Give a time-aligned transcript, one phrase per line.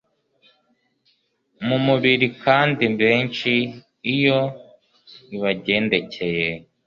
[1.67, 3.51] mu mubiri kandi benshi
[4.13, 4.39] iyo
[5.29, 6.49] bibagendekeye